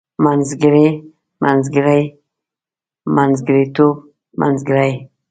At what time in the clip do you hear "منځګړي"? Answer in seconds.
1.43-2.01